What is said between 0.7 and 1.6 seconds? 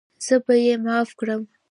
معاف کړم.